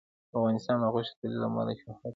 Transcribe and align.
افغانستان 0.37 0.77
د 0.81 0.85
غوښې 0.93 1.11
د 1.13 1.17
تولید 1.19 1.39
له 1.41 1.47
امله 1.49 1.71
شهرت 1.79 1.99
لري. 2.01 2.09